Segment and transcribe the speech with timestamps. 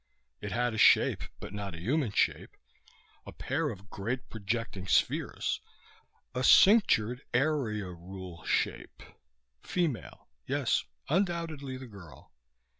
[0.39, 2.57] It had a shape, but not a human shape
[3.27, 5.61] a pair of great projecting spheres,
[6.33, 9.03] a cinctured area rule shape.
[9.61, 10.27] Female.
[10.47, 12.31] Yes, undoubtedly the girl.